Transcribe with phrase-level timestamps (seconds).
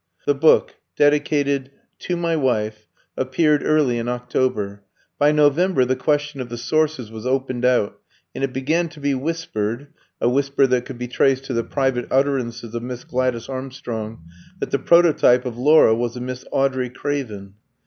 [0.25, 1.69] The book, dedicated
[1.99, 4.81] "To my Wife," appeared early in October.
[5.19, 7.99] By November the question of the sources was opened out,
[8.33, 12.07] and it began to be whispered (a whisper that could be traced to the private
[12.09, 14.23] utterances of Miss Gladys Armstrong)
[14.59, 17.53] that the prototype of Laura was a Miss Audrey Craven.